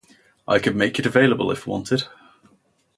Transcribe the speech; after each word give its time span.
I 0.47 0.57
could 0.57 0.75
make 0.75 0.97
it 0.97 1.05
available 1.05 1.51
if 1.51 1.67
wanted. 1.67 2.05